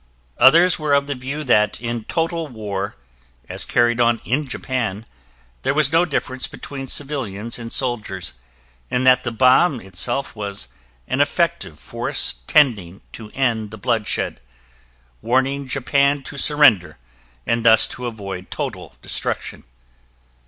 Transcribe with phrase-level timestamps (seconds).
[0.39, 2.95] Others were of the view that in total war,
[3.47, 5.05] as carried on in Japan,
[5.61, 8.33] there was no difference between civilians and soldiers,
[8.89, 10.67] and that the bomb itself was
[11.07, 14.41] an effective force tending to end the bloodshed,
[15.21, 16.97] warning Japan to surrender
[17.45, 19.65] and thus to avoid total destruction.